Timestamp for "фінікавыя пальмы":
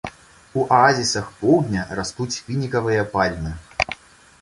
2.47-3.57